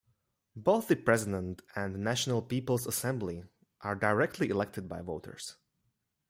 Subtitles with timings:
[0.55, 3.43] Both the President and the National People's Assembly
[3.81, 5.57] are directly elected by voters.